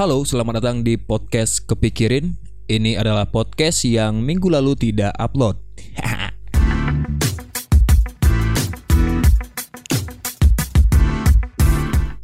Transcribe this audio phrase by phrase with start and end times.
[0.00, 2.40] Halo, selamat datang di podcast Kepikirin.
[2.72, 5.60] Ini adalah podcast yang minggu lalu tidak upload.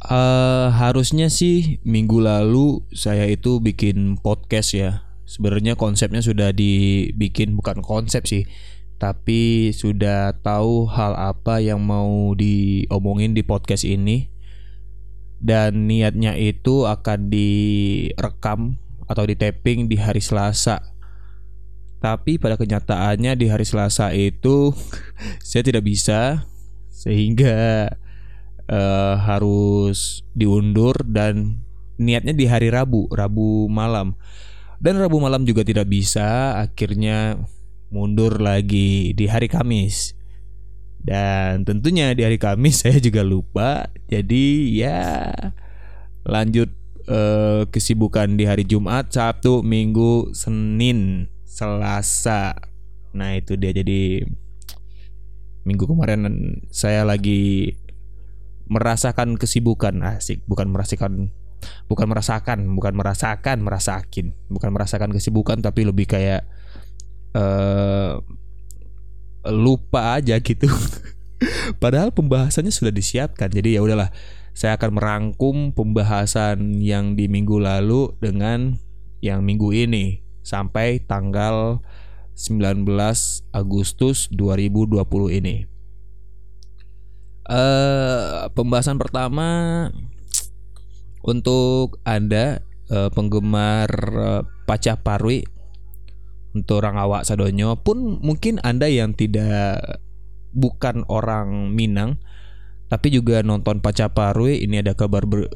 [0.09, 5.05] uh, harusnya sih minggu lalu saya itu bikin podcast ya.
[5.29, 8.49] Sebenarnya konsepnya sudah dibikin bukan konsep sih,
[8.97, 14.33] tapi sudah tahu hal apa yang mau diomongin di podcast ini
[15.37, 20.81] dan niatnya itu akan direkam atau di tapping di hari Selasa.
[21.97, 24.73] Tapi pada kenyataannya di hari Selasa itu
[25.47, 26.45] saya tidak bisa
[26.89, 27.89] sehingga
[28.69, 31.61] uh, harus diundur dan
[32.01, 34.17] niatnya di hari Rabu, Rabu malam.
[34.77, 37.41] Dan Rabu malam juga tidak bisa, akhirnya
[37.89, 40.16] mundur lagi di hari Kamis.
[41.01, 43.89] Dan tentunya di hari Kamis saya juga lupa.
[44.09, 45.31] Jadi ya
[46.27, 46.69] lanjut
[47.07, 52.53] uh, kesibukan di hari Jumat, Sabtu, Minggu, Senin, Selasa.
[53.15, 54.27] Nah, itu dia jadi
[55.67, 56.23] minggu kemarin
[56.71, 57.75] saya lagi
[58.71, 61.35] merasakan kesibukan asik bukan merasakan
[61.91, 66.47] bukan merasakan bukan merasakan merasakin bukan merasakan kesibukan tapi lebih kayak
[67.35, 68.23] uh,
[69.49, 70.67] lupa aja gitu.
[71.83, 73.49] Padahal pembahasannya sudah disiapkan.
[73.51, 74.09] Jadi ya udahlah
[74.57, 78.81] saya akan merangkum pembahasan yang di minggu lalu dengan
[79.21, 81.81] yang minggu ini sampai tanggal
[82.33, 82.85] 19
[83.53, 85.65] Agustus 2020 ini.
[87.47, 89.87] Uh, pembahasan pertama
[91.23, 92.59] untuk anda
[92.91, 95.47] uh, penggemar uh, Pacah Parwi
[96.61, 100.01] untuk orang awak sadonyo pun mungkin anda yang tidak
[100.55, 102.17] bukan orang Minang
[102.87, 105.51] tapi juga nonton Pacah Parwi ini ada kabar ber,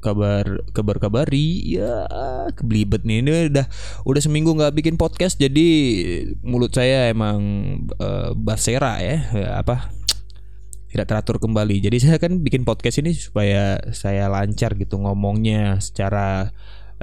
[0.00, 2.08] kabar kabar kabari ya
[2.56, 3.68] kebelibet nih ini udah
[4.08, 5.68] udah seminggu nggak bikin podcast jadi
[6.40, 7.38] mulut saya emang
[8.00, 9.20] uh, basera ya
[9.60, 10.00] apa
[10.90, 11.78] tidak teratur kembali.
[11.78, 16.50] Jadi saya kan bikin podcast ini supaya saya lancar gitu ngomongnya secara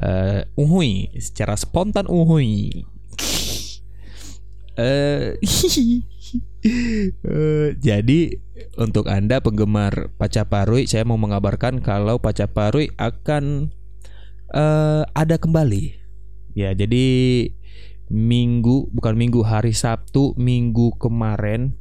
[0.04, 2.84] uh, uhui, secara spontan uhui.
[4.78, 5.36] Uh,
[7.26, 8.20] uh, jadi
[8.78, 13.74] untuk anda penggemar Pacaparui, saya mau mengabarkan kalau Pacaparui akan
[14.54, 15.98] uh, ada kembali.
[16.58, 17.06] Ya, jadi
[18.08, 21.76] minggu bukan minggu hari Sabtu minggu kemarin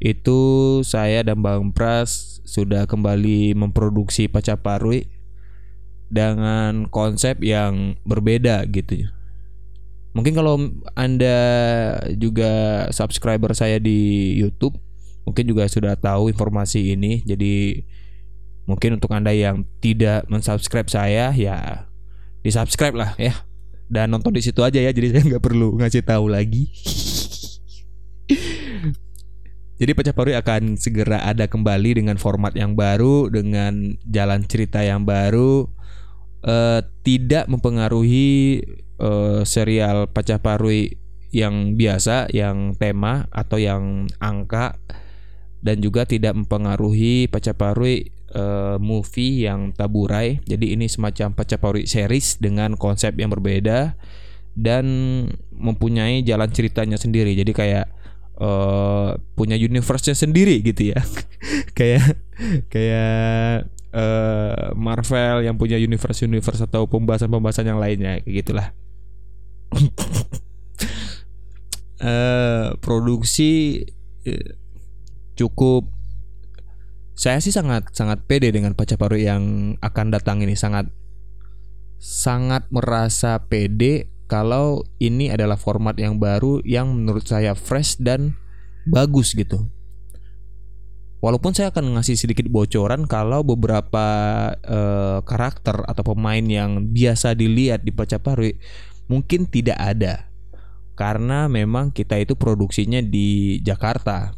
[0.00, 5.06] itu saya dan Bang Pras sudah kembali memproduksi Pacaparui
[6.10, 9.06] dengan konsep yang berbeda gitu.
[10.12, 10.60] Mungkin kalau
[10.92, 11.38] Anda
[12.20, 14.76] juga subscriber saya di YouTube,
[15.24, 17.24] mungkin juga sudah tahu informasi ini.
[17.24, 17.80] Jadi
[18.68, 21.88] mungkin untuk Anda yang tidak mensubscribe saya ya
[22.44, 23.32] di-subscribe lah ya.
[23.92, 26.68] Dan nonton di situ aja ya, jadi saya nggak perlu ngasih tahu lagi.
[29.82, 35.02] Jadi Pecah Parui akan segera ada kembali dengan format yang baru, dengan jalan cerita yang
[35.02, 35.66] baru,
[36.46, 38.62] uh, tidak mempengaruhi
[39.02, 40.94] uh, serial Pecah Parui
[41.34, 44.78] yang biasa, yang tema atau yang angka,
[45.64, 50.38] dan juga tidak mempengaruhi Pecah Parui uh, movie yang taburai.
[50.46, 53.98] Jadi ini semacam Pecah Parui series dengan konsep yang berbeda
[54.52, 54.84] dan
[55.50, 57.32] mempunyai jalan ceritanya sendiri.
[57.32, 57.86] Jadi kayak
[58.36, 61.00] uh, punya universe-nya sendiri gitu ya.
[61.78, 62.20] kayak
[62.68, 68.68] kayak uh, Marvel yang punya universe-universe atau pembahasan-pembahasan yang lainnya kayak gitulah.
[72.02, 73.82] Uh, produksi
[74.28, 74.48] uh,
[75.36, 75.88] cukup
[77.12, 80.88] saya sih sangat sangat pede dengan Pacaparu yang akan datang ini sangat
[82.02, 88.34] sangat merasa pede kalau ini adalah format yang baru yang menurut saya fresh dan
[88.88, 89.68] bagus gitu.
[91.22, 94.06] Walaupun saya akan ngasih sedikit bocoran kalau beberapa
[94.58, 98.58] uh, karakter atau pemain yang biasa dilihat di Pacaparwi
[99.10, 100.32] mungkin tidak ada
[100.92, 104.36] karena memang kita itu produksinya di Jakarta.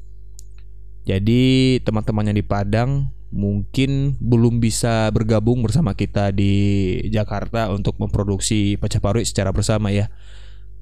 [1.04, 9.02] Jadi teman-temannya di Padang mungkin belum bisa bergabung bersama kita di Jakarta untuk memproduksi Pecah
[9.02, 10.08] Parui secara bersama ya.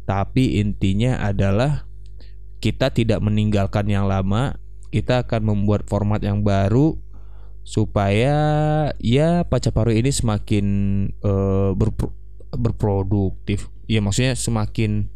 [0.07, 1.89] Tapi intinya adalah
[2.63, 4.61] kita tidak meninggalkan yang lama,
[4.95, 6.95] kita akan membuat format yang baru
[7.67, 8.37] supaya
[9.03, 10.67] ya Pecah Parui ini semakin
[11.27, 11.75] uh,
[12.55, 13.73] berproduktif.
[13.89, 15.09] Ya maksudnya semakin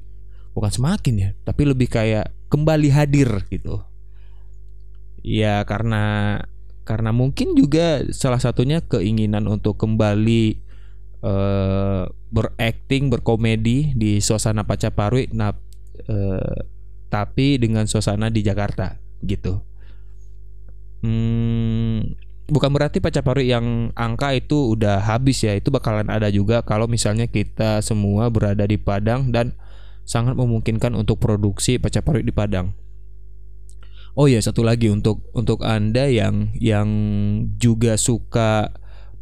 [0.56, 3.84] bukan semakin ya, tapi lebih kayak kembali hadir gitu.
[5.22, 6.40] Ya karena
[6.86, 10.62] karena mungkin juga salah satunya keinginan untuk kembali
[11.26, 15.50] uh, berakting berkomedi di suasana Pacaparui nah
[16.06, 16.56] uh,
[17.10, 19.62] tapi dengan suasana di Jakarta gitu
[21.02, 26.86] hmm, bukan berarti Pacaparui yang angka itu udah habis ya itu bakalan ada juga kalau
[26.86, 29.58] misalnya kita semua berada di Padang dan
[30.06, 32.74] sangat memungkinkan untuk produksi Pacaparui di Padang.
[34.16, 36.88] Oh ya satu lagi untuk untuk anda yang yang
[37.60, 38.72] juga suka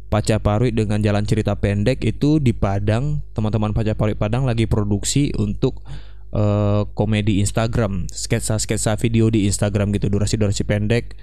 [0.07, 5.83] Pacaparui dengan jalan cerita pendek itu di Padang teman-teman Pacaparui Padang lagi produksi untuk
[6.31, 11.17] uh, komedi Instagram sketsa-sketsa video di Instagram gitu durasi-durasi pendek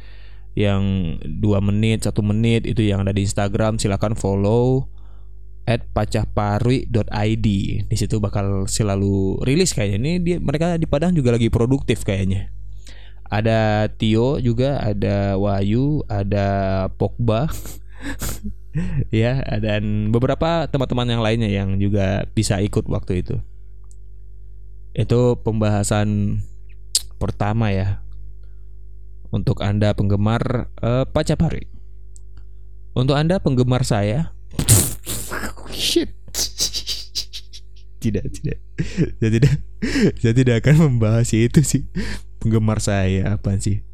[0.52, 4.92] yang dua menit satu menit itu yang ada di Instagram silakan follow
[5.64, 7.46] at pacaparui.id
[7.86, 9.98] di situ bakal selalu rilis kayaknya.
[9.98, 12.50] Ini dia mereka di Padang juga lagi produktif kayaknya.
[13.32, 17.48] Ada Tio juga ada Wahyu ada Pogba.
[19.12, 23.36] Ya dan beberapa teman-teman yang lainnya yang juga bisa ikut waktu itu.
[24.96, 26.40] Itu pembahasan
[27.20, 28.00] pertama ya
[29.32, 31.66] untuk anda penggemar uh, Pacapari
[32.92, 34.36] untuk anda penggemar saya
[38.02, 38.58] tidak tidak
[39.18, 39.52] saya tidak
[40.20, 41.88] saya tidak akan membahas itu sih
[42.42, 43.86] penggemar saya apa sih?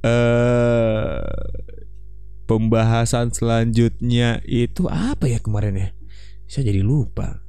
[0.00, 1.20] uh,
[2.48, 5.88] pembahasan selanjutnya itu apa ya kemarin ya?
[6.48, 7.44] Saya jadi lupa.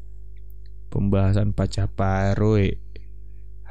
[0.92, 2.87] Pembahasan Pacaparoi.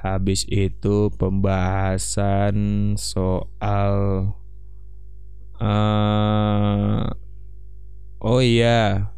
[0.06, 2.54] Habis itu pembahasan
[2.94, 3.94] soal
[5.58, 7.10] uh,
[8.22, 9.10] Oh iya.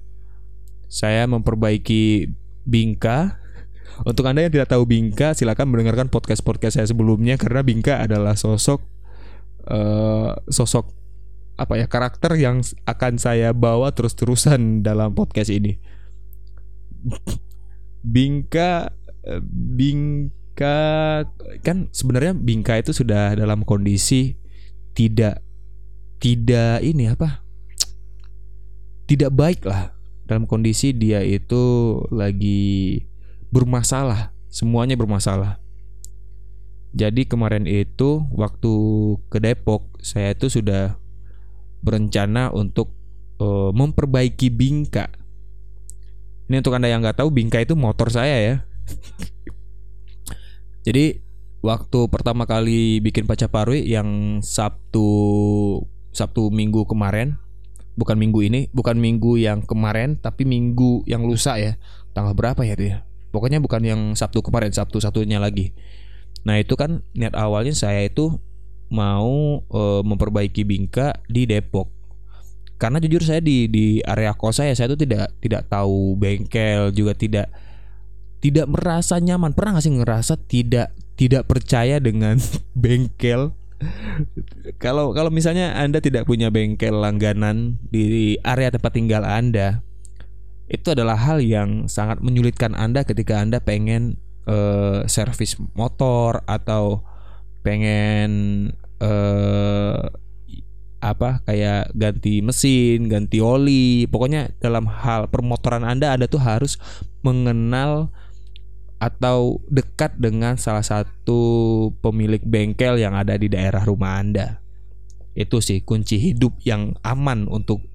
[0.88, 2.32] Saya memperbaiki
[2.64, 3.36] Bingka
[4.08, 8.80] untuk Anda yang tidak tahu Bingka, silakan mendengarkan podcast-podcast saya sebelumnya karena Bingka adalah sosok
[9.68, 10.92] uh, sosok
[11.58, 15.76] apa ya karakter yang akan saya bawa terus-terusan dalam podcast ini.
[18.14, 18.94] Bingka
[20.58, 21.22] Bingka
[21.62, 24.34] kan sebenarnya Bingka itu sudah dalam kondisi
[24.90, 25.38] tidak
[26.18, 27.46] tidak ini apa?
[29.06, 29.94] Tidak baik lah
[30.26, 33.06] dalam kondisi dia itu lagi
[33.54, 35.62] bermasalah, semuanya bermasalah.
[36.90, 38.74] Jadi kemarin itu waktu
[39.30, 40.98] ke Depok, saya itu sudah
[41.86, 42.98] berencana untuk
[43.38, 45.06] uh, memperbaiki bingka.
[46.50, 48.56] Ini untuk anda yang nggak tahu, bingka itu motor saya ya.
[50.88, 51.20] Jadi
[51.60, 55.04] waktu pertama kali bikin Pacaparui yang Sabtu
[56.16, 57.36] Sabtu Minggu kemarin,
[58.00, 61.76] bukan minggu ini, bukan minggu yang kemarin, tapi minggu yang lusa ya.
[62.16, 62.96] Tanggal berapa ya dia?
[63.28, 65.76] Pokoknya bukan yang Sabtu kemarin, Sabtu satunya lagi.
[66.48, 68.40] Nah itu kan niat awalnya saya itu
[68.88, 71.92] mau e, memperbaiki bingka di Depok.
[72.80, 77.12] Karena jujur saya di di area kos saya saya itu tidak tidak tahu bengkel juga
[77.12, 77.52] tidak
[78.38, 79.54] tidak merasa nyaman.
[79.54, 82.38] Pernah nggak sih ngerasa tidak tidak percaya dengan
[82.82, 83.54] bengkel?
[84.82, 89.86] kalau kalau misalnya Anda tidak punya bengkel langganan di area tempat tinggal Anda,
[90.66, 94.18] itu adalah hal yang sangat menyulitkan Anda ketika Anda pengen
[94.50, 97.06] uh, servis motor atau
[97.62, 98.30] pengen
[98.98, 100.10] uh,
[100.98, 106.74] apa kayak ganti mesin, ganti oli, pokoknya dalam hal permotoran Anda Anda tuh harus
[107.22, 108.10] mengenal
[108.98, 111.40] atau dekat dengan salah satu
[112.02, 114.58] pemilik bengkel yang ada di daerah rumah Anda.
[115.38, 117.86] Itu sih kunci hidup yang aman untuk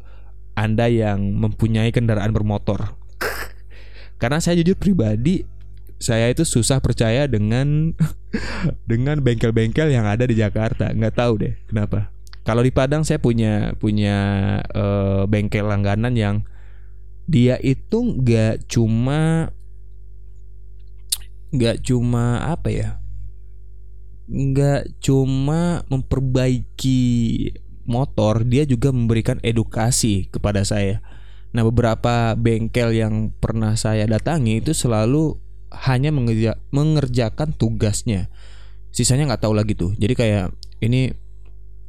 [0.54, 2.94] anda yang mempunyai kendaraan bermotor.
[4.22, 5.46] Karena saya jujur pribadi
[5.98, 7.96] saya itu susah percaya dengan
[8.92, 10.94] dengan bengkel-bengkel yang ada di Jakarta.
[10.94, 12.14] Nggak tahu deh kenapa.
[12.44, 14.18] Kalau di Padang saya punya punya
[14.76, 16.36] uh, bengkel langganan yang
[17.24, 19.50] dia itu nggak cuma
[21.54, 22.90] nggak cuma apa ya
[24.28, 27.04] nggak cuma memperbaiki
[27.84, 31.04] motor dia juga memberikan edukasi kepada saya.
[31.54, 35.38] Nah, beberapa bengkel yang pernah saya datangi itu selalu
[35.86, 38.32] hanya mengerja, mengerjakan tugasnya.
[38.90, 39.94] Sisanya nggak tahu lagi tuh.
[40.00, 41.14] Jadi kayak ini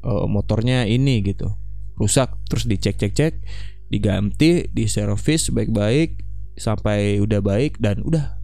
[0.05, 1.49] uh, motornya ini gitu.
[1.97, 3.41] Rusak terus dicek-cek-cek,
[3.89, 6.21] diganti, diservis baik-baik
[6.59, 8.44] sampai udah baik dan udah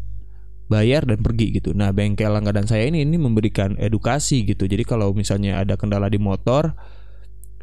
[0.71, 1.75] bayar dan pergi gitu.
[1.75, 4.71] Nah, bengkel langganan saya ini ini memberikan edukasi gitu.
[4.71, 6.79] Jadi kalau misalnya ada kendala di motor,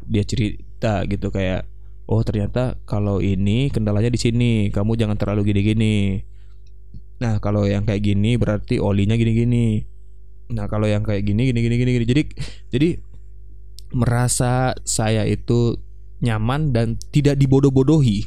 [0.04, 1.64] dia cerita gitu kayak
[2.08, 6.24] oh ternyata kalau ini kendalanya di sini kamu jangan terlalu gini-gini
[7.20, 9.84] nah kalau yang kayak gini berarti olinya gini-gini
[10.48, 12.22] nah kalau yang kayak gini gini gini gini gini jadi
[12.72, 12.88] jadi
[13.92, 15.80] merasa saya itu
[16.20, 18.26] nyaman dan tidak dibodoh-bodohi.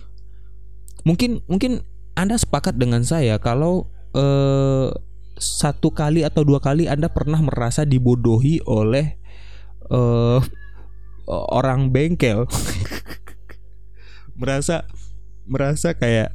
[1.03, 1.83] Mungkin mungkin
[2.13, 4.87] Anda sepakat dengan saya kalau eh,
[5.41, 9.17] satu kali atau dua kali Anda pernah merasa dibodohi oleh
[9.89, 10.39] eh,
[11.31, 12.45] orang bengkel.
[14.41, 14.87] merasa
[15.45, 16.33] merasa kayak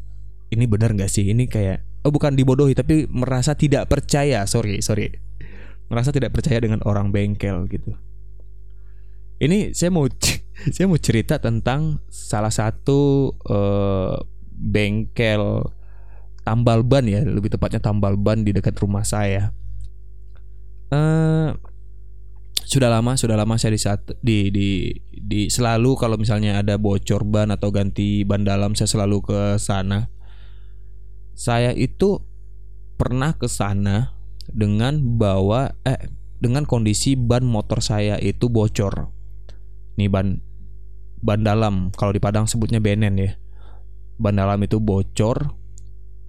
[0.53, 1.27] ini benar nggak sih?
[1.31, 4.47] Ini kayak oh bukan dibodohi tapi merasa tidak percaya.
[4.47, 5.11] Sorry, sorry.
[5.87, 7.95] Merasa tidak percaya dengan orang bengkel gitu.
[9.37, 10.09] Ini saya mau
[10.75, 14.17] saya mau cerita tentang salah satu uh,
[14.57, 15.76] bengkel
[16.47, 19.51] tambal ban ya, lebih tepatnya tambal ban di dekat rumah saya.
[20.95, 21.51] Uh,
[22.63, 23.83] sudah lama, sudah lama saya di
[24.23, 24.69] di di
[25.11, 30.07] di selalu kalau misalnya ada bocor ban atau ganti ban dalam saya selalu ke sana.
[31.35, 32.23] Saya itu
[32.95, 34.15] pernah ke sana
[34.51, 39.11] dengan bawa eh dengan kondisi ban motor saya itu bocor
[39.97, 40.41] nih ban
[41.21, 43.33] ban dalam kalau di Padang sebutnya benen ya
[44.21, 45.57] ban dalam itu bocor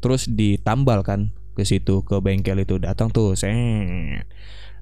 [0.03, 2.77] terus ditambal kan ke situ ke bengkel itu.
[2.77, 4.21] Datang tuh sen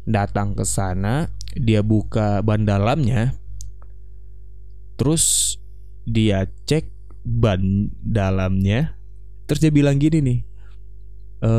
[0.06, 3.36] datang ke sana dia buka ban dalamnya.
[4.96, 5.56] Terus
[6.08, 6.88] dia cek
[7.24, 8.96] ban dalamnya.
[9.46, 10.40] Terus dia bilang gini nih
[11.46, 11.52] e,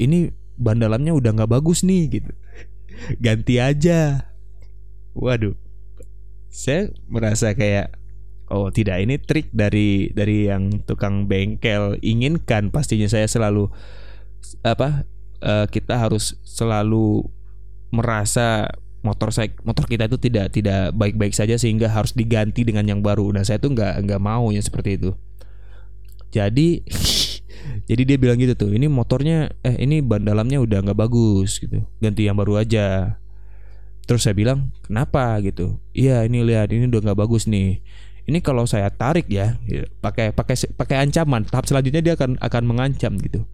[0.00, 2.32] ini ban dalamnya udah nggak bagus nih gitu.
[3.24, 4.30] Ganti aja.
[5.14, 5.54] Waduh.
[6.50, 7.98] Saya merasa kayak
[8.54, 13.66] oh tidak ini trik dari dari yang tukang bengkel inginkan pastinya saya selalu
[14.62, 15.02] apa
[15.42, 17.26] uh, kita harus selalu
[17.90, 18.70] merasa
[19.04, 23.28] motor saya motor kita itu tidak tidak baik-baik saja sehingga harus diganti dengan yang baru.
[23.36, 25.10] Nah saya tuh nggak nggak mau ya seperti itu.
[26.32, 26.80] Jadi
[27.90, 31.84] jadi dia bilang gitu tuh ini motornya eh ini ban dalamnya udah nggak bagus gitu
[32.00, 33.16] ganti yang baru aja
[34.04, 35.80] Terus saya bilang, "Kenapa?" gitu.
[35.96, 37.80] "Iya, ini lihat ini udah nggak bagus nih.
[38.24, 41.44] Ini kalau saya tarik ya, ya, pakai pakai pakai ancaman.
[41.44, 43.44] Tahap selanjutnya dia akan akan mengancam gitu.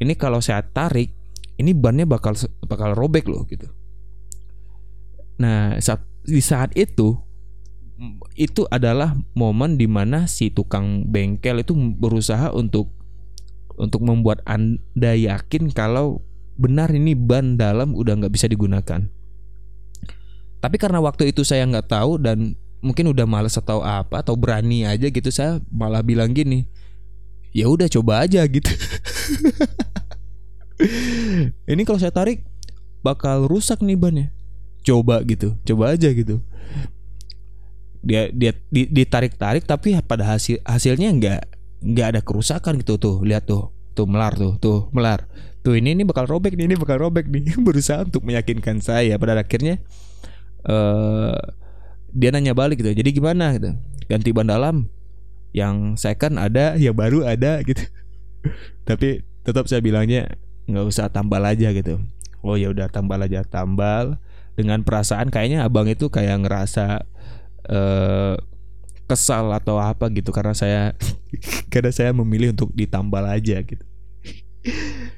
[0.00, 1.12] Ini kalau saya tarik,
[1.60, 2.32] ini bannya bakal
[2.64, 3.68] bakal robek loh gitu."
[5.36, 7.20] Nah, saat di saat itu
[8.34, 12.90] itu adalah momen di mana si tukang bengkel itu berusaha untuk
[13.78, 16.22] untuk membuat anda yakin kalau
[16.54, 19.06] benar ini ban dalam udah nggak bisa digunakan.
[20.62, 24.84] Tapi karena waktu itu saya nggak tahu dan mungkin udah males atau apa atau berani
[24.84, 26.68] aja gitu saya malah bilang gini,
[27.56, 28.68] ya udah coba aja gitu.
[31.70, 32.44] Ini kalau saya tarik
[33.00, 34.26] bakal rusak nih bannya.
[34.84, 36.44] Coba gitu, coba aja gitu.
[38.04, 41.40] Dia dia ditarik-tarik tapi pada hasil hasilnya nggak
[41.84, 45.28] nggak ada kerusakan gitu tuh lihat tuh tuh melar tuh tuh melar
[45.60, 49.36] tuh ini ini bakal robek nih ini bakal robek nih berusaha untuk meyakinkan saya pada
[49.36, 49.80] akhirnya
[50.68, 51.36] uh,
[52.14, 53.58] dia nanya balik gitu jadi gimana?
[53.58, 53.74] gitu.
[54.06, 54.86] Ganti ban dalam
[55.50, 57.82] yang second ada yang baru ada gitu.
[58.88, 60.38] Tapi tetap saya bilangnya
[60.70, 61.98] nggak usah tambal aja gitu.
[62.46, 63.42] Oh ya udah tambal aja.
[63.42, 64.22] Tambal
[64.54, 67.02] dengan perasaan kayaknya abang itu kayak ngerasa
[67.66, 68.38] uh,
[69.04, 70.82] kesal atau apa gitu karena saya
[71.72, 73.84] karena saya memilih untuk ditambal aja gitu.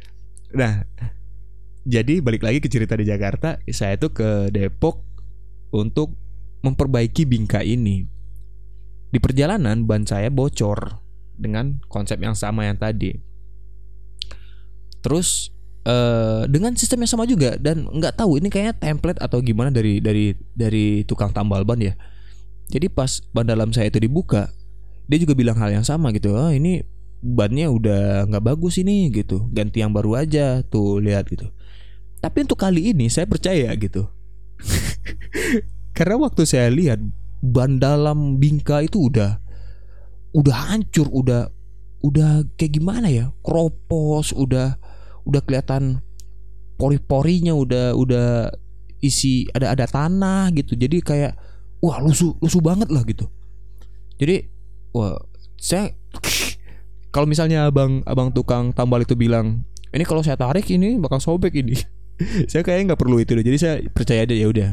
[0.56, 0.88] Nah
[1.84, 5.04] jadi balik lagi ke cerita di Jakarta saya tuh ke Depok
[5.68, 6.16] untuk
[6.66, 8.02] memperbaiki bingkai ini.
[9.14, 10.98] Di perjalanan ban saya bocor
[11.38, 13.14] dengan konsep yang sama yang tadi.
[15.00, 15.54] Terus
[15.86, 20.02] uh, dengan sistem yang sama juga dan nggak tahu ini kayaknya template atau gimana dari
[20.02, 21.94] dari dari tukang tambal ban ya.
[22.66, 24.50] Jadi pas ban dalam saya itu dibuka,
[25.06, 26.34] dia juga bilang hal yang sama gitu.
[26.34, 26.82] Oh, ini
[27.22, 29.46] bannya udah nggak bagus ini gitu.
[29.54, 31.46] Ganti yang baru aja tuh lihat gitu.
[32.18, 34.10] Tapi untuk kali ini saya percaya gitu.
[35.96, 37.00] Karena waktu saya lihat
[37.40, 39.40] ban dalam bingka itu udah
[40.36, 41.48] udah hancur, udah
[42.04, 43.32] udah kayak gimana ya?
[43.40, 44.76] Kropos, udah
[45.24, 46.04] udah kelihatan
[46.76, 48.52] pori-porinya udah udah
[49.00, 50.76] isi ada ada tanah gitu.
[50.76, 51.32] Jadi kayak
[51.80, 53.24] wah lusuh lusuh banget lah gitu.
[54.20, 54.52] Jadi
[54.92, 55.16] wah
[55.56, 55.96] saya
[57.16, 59.64] kalau misalnya abang abang tukang tambal itu bilang
[59.96, 61.72] ini kalau saya tarik ini bakal sobek ini
[62.52, 64.70] saya kayaknya nggak perlu itu deh jadi saya percaya aja ya udah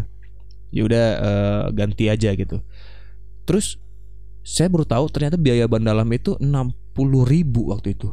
[0.73, 2.57] ya udah uh, ganti aja gitu.
[3.45, 3.77] Terus
[4.41, 6.73] saya baru tahu ternyata biaya ban dalam itu 60
[7.29, 8.09] ribu waktu itu.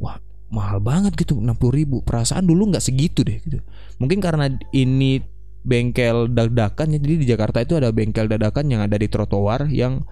[0.00, 0.16] Wah
[0.48, 2.00] mahal banget gitu 60 ribu.
[2.00, 3.60] Perasaan dulu nggak segitu deh gitu.
[4.00, 5.20] Mungkin karena ini
[5.66, 10.06] bengkel dadakan ya jadi di Jakarta itu ada bengkel dadakan yang ada di trotoar yang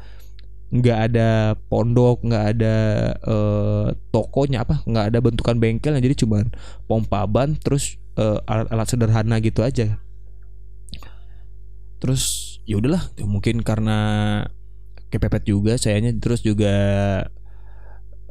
[0.75, 2.77] nggak ada pondok nggak ada
[3.23, 6.43] uh, tokonya apa nggak ada bentukan bengkel jadi cuma
[6.91, 10.03] pompa ban terus uh, alat-alat sederhana gitu aja
[12.05, 13.97] terus ya udahlah mungkin karena
[15.09, 16.77] kepepet juga sayanya terus juga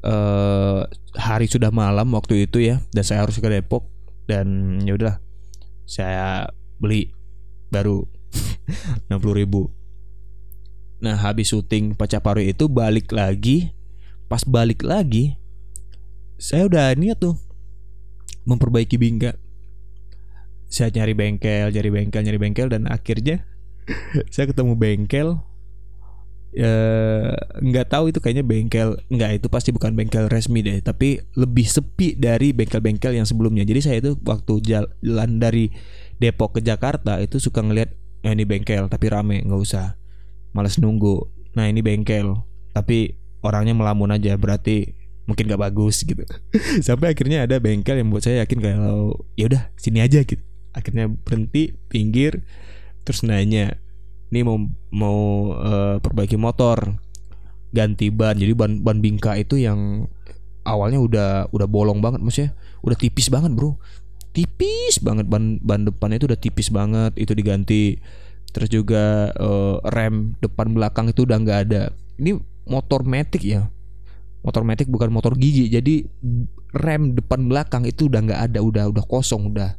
[0.05, 0.81] eh
[1.17, 3.89] hari sudah malam waktu itu ya dan saya harus ke Depok
[4.29, 5.17] dan ya udah
[5.89, 7.17] saya beli
[7.73, 8.05] baru
[9.09, 9.73] 60 ribu.
[11.01, 13.73] Nah habis syuting Pacaparu itu balik lagi
[14.29, 15.33] pas balik lagi
[16.37, 17.41] saya udah niat tuh
[18.45, 19.33] memperbaiki bingka.
[20.69, 23.49] Saya nyari bengkel nyari bengkel nyari bengkel dan akhirnya
[24.33, 25.39] saya ketemu bengkel.
[26.53, 27.33] Eh,
[27.65, 32.13] nggak tahu itu kayaknya bengkel nggak itu pasti bukan bengkel resmi deh tapi lebih sepi
[32.13, 33.65] dari bengkel-bengkel yang sebelumnya.
[33.65, 35.73] Jadi saya itu waktu jalan dari
[36.21, 39.97] Depok ke Jakarta itu suka ngeliat ya ini bengkel tapi rame nggak usah.
[40.53, 41.25] Males nunggu.
[41.57, 42.37] Nah ini bengkel
[42.69, 44.93] tapi orangnya melamun aja berarti
[45.25, 46.23] mungkin gak bagus gitu.
[46.87, 50.41] Sampai akhirnya ada bengkel yang buat saya yakin kalau ya udah sini aja gitu.
[50.73, 52.43] Akhirnya berhenti pinggir
[53.03, 53.75] terus nanya
[54.33, 54.57] ini mau
[54.89, 55.19] mau
[55.53, 56.97] uh, perbaiki motor
[57.69, 58.33] ganti ban.
[58.33, 60.09] Jadi ban ban bingka itu yang
[60.65, 63.77] awalnya udah udah bolong banget maksudnya udah tipis banget bro.
[64.33, 68.01] Tipis banget ban ban depannya itu udah tipis banget itu diganti.
[68.53, 71.93] Terus juga uh, rem depan belakang itu udah nggak ada.
[72.17, 73.69] Ini motor metik ya.
[74.41, 75.69] Motor metik bukan motor gigi.
[75.69, 76.09] Jadi
[76.73, 79.77] rem depan belakang itu udah nggak ada udah udah kosong udah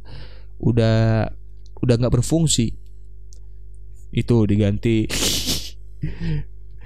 [0.63, 1.27] udah
[1.83, 2.84] udah nggak berfungsi
[4.15, 5.11] itu diganti.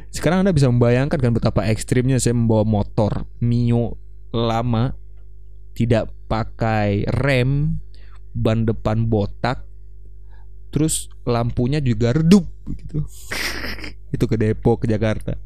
[0.10, 4.02] Sekarang anda bisa membayangkan kan betapa ekstrimnya saya membawa motor mio
[4.34, 4.98] lama
[5.78, 7.78] tidak pakai rem
[8.34, 9.70] ban depan botak
[10.74, 13.06] terus lampunya juga redup gitu.
[14.14, 15.38] Itu ke Depok ke Jakarta.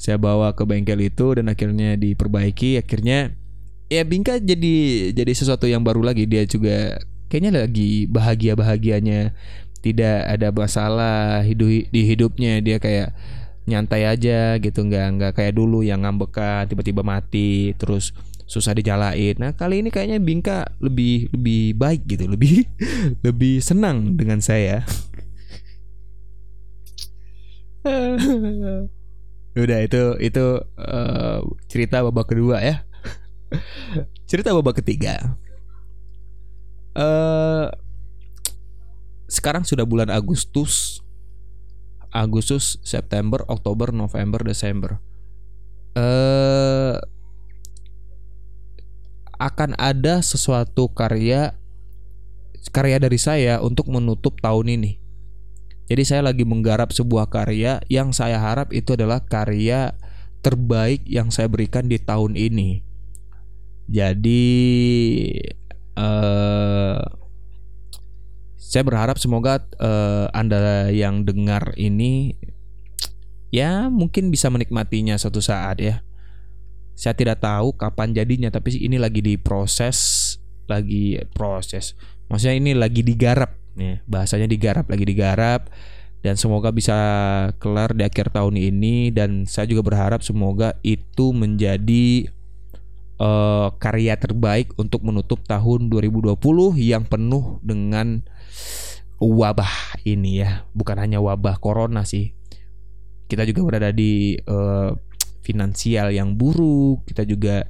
[0.00, 2.80] Saya bawa ke bengkel itu dan akhirnya diperbaiki.
[2.80, 3.36] Akhirnya
[3.92, 4.74] ya Bingka jadi
[5.12, 6.24] jadi sesuatu yang baru lagi.
[6.24, 6.98] Dia juga
[7.28, 9.36] kayaknya lagi bahagia bahagianya
[9.82, 12.62] tidak ada masalah hidup di hidupnya.
[12.62, 13.12] Dia kayak
[13.66, 18.10] nyantai aja gitu nggak nggak kayak dulu yang ngambekan tiba-tiba mati terus
[18.46, 19.38] susah dijalain.
[19.38, 22.66] Nah kali ini kayaknya Bingka lebih lebih baik gitu lebih
[23.26, 24.86] lebih senang dengan saya.
[29.52, 30.44] Udah itu itu
[30.78, 32.84] uh, cerita babak kedua ya.
[34.30, 35.36] Cerita babak ketiga.
[36.92, 37.68] Uh,
[39.32, 41.00] sekarang sudah bulan Agustus
[42.12, 45.00] Agustus, September, Oktober, November, Desember.
[45.96, 46.94] Eh
[49.42, 51.56] akan ada sesuatu karya
[52.70, 55.02] karya dari saya untuk menutup tahun ini.
[55.90, 59.98] Jadi saya lagi menggarap sebuah karya yang saya harap itu adalah karya
[60.46, 62.86] terbaik yang saya berikan di tahun ini.
[63.90, 64.44] Jadi
[65.98, 66.61] eh
[68.72, 72.32] saya berharap semoga uh, Anda yang dengar ini
[73.52, 76.00] ya mungkin bisa menikmatinya suatu saat ya.
[76.96, 80.40] Saya tidak tahu kapan jadinya tapi ini lagi diproses,
[80.72, 81.92] lagi proses.
[82.32, 85.68] Maksudnya ini lagi digarap ya, bahasanya digarap, lagi digarap
[86.24, 86.96] dan semoga bisa
[87.60, 92.32] kelar di akhir tahun ini dan saya juga berharap semoga itu menjadi
[93.22, 96.34] uh, karya terbaik untuk menutup tahun 2020
[96.82, 98.26] yang penuh dengan
[99.22, 100.66] wabah ini ya.
[100.74, 102.34] Bukan hanya wabah corona sih.
[103.30, 104.92] Kita juga berada di uh,
[105.42, 107.66] finansial yang buruk kita juga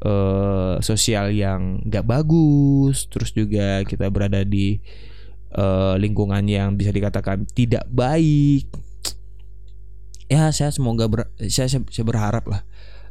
[0.00, 4.80] uh, sosial yang nggak bagus terus juga kita berada di
[5.54, 8.68] uh, lingkungan yang bisa dikatakan tidak baik.
[10.30, 12.62] Ya saya semoga ber, saya, saya berharap lah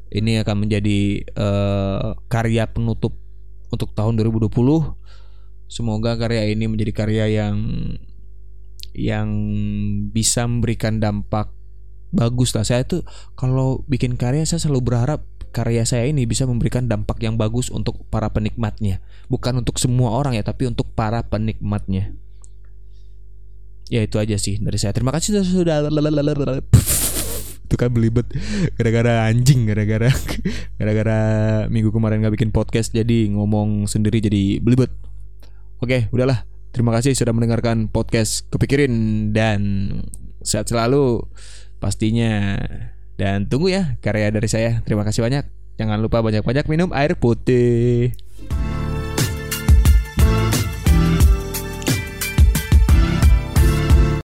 [0.09, 3.13] ini akan menjadi uh, karya penutup
[3.69, 4.49] untuk tahun 2020
[5.69, 7.55] Semoga karya ini menjadi karya yang
[8.97, 9.29] yang
[10.09, 11.53] bisa memberikan dampak
[12.09, 12.65] bagus lah.
[12.65, 13.05] Saya tuh
[13.37, 15.21] kalau bikin karya saya selalu berharap
[15.53, 19.05] karya saya ini bisa memberikan dampak yang bagus untuk para penikmatnya.
[19.29, 22.17] Bukan untuk semua orang ya, tapi untuk para penikmatnya.
[23.93, 24.89] Ya itu aja sih dari saya.
[24.89, 25.85] Terima kasih sudah
[27.69, 28.25] itu kan belibet
[28.81, 30.09] gara-gara anjing gara-gara
[30.81, 31.19] gara-gara
[31.69, 34.89] minggu kemarin nggak bikin podcast jadi ngomong sendiri jadi belibet
[35.79, 36.43] Oke, udahlah.
[36.75, 38.91] Terima kasih sudah mendengarkan podcast Kepikirin
[39.31, 39.87] dan
[40.43, 41.23] sehat selalu
[41.79, 42.59] pastinya.
[43.15, 44.83] Dan tunggu ya karya dari saya.
[44.83, 45.47] Terima kasih banyak.
[45.79, 48.11] Jangan lupa banyak-banyak minum air putih.